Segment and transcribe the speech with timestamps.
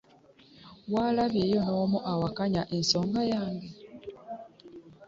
[0.93, 3.69] Walabyeyo n'omu awakanya ensonga yange?